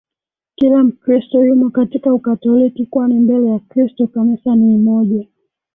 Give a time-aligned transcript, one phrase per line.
[0.55, 5.27] kila Mkristo yumo katika Ukatoliki kwani mbele ya Kristo Kanisa ni moja